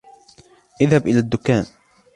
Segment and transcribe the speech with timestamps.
[0.81, 1.65] اذهب إلى الدكان.